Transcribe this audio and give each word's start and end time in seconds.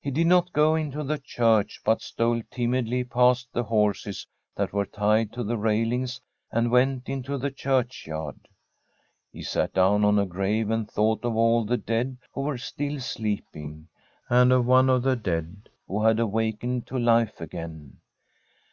He 0.00 0.12
did 0.12 0.28
not 0.28 0.52
go 0.52 0.76
into 0.76 1.02
the 1.02 1.18
church, 1.18 1.80
but 1.84 2.00
stole 2.00 2.42
timidly 2.48 3.02
past 3.02 3.48
the 3.52 3.64
horses 3.64 4.24
that 4.54 4.72
were 4.72 4.86
tied 4.86 5.32
to 5.32 5.42
the 5.42 5.58
railings, 5.58 6.20
and 6.52 6.70
went 6.70 7.08
into 7.08 7.36
the 7.36 7.50
churchyard. 7.50 8.46
He 9.32 9.42
sat 9.42 9.74
down 9.74 10.04
on 10.04 10.16
a 10.16 10.26
g^ave 10.28 10.72
and 10.72 10.88
thought 10.88 11.24
of 11.24 11.34
all 11.34 11.64
the 11.64 11.76
dead 11.76 12.18
who 12.32 12.42
were 12.42 12.56
still 12.58 13.00
sleeping, 13.00 13.88
and 14.28 14.52
of 14.52 14.64
one 14.64 14.88
of 14.88 15.02
the 15.02 15.16
dead 15.16 15.68
who 15.88 16.04
had 16.04 16.20
awakened 16.20 16.86
to 16.86 16.96
life 17.00 17.40
again. 17.40 17.98